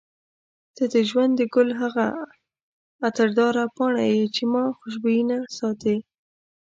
ته 0.75 0.83
د 0.93 0.95
ژوند 1.09 1.33
د 1.37 1.41
ګل 1.53 1.69
هغه 1.81 2.07
عطرداره 3.07 3.63
پاڼه 3.75 4.03
یې 4.13 4.23
چې 4.35 4.43
ما 4.53 4.63
خوشبوینه 4.77 5.37
ساتي. 5.57 5.97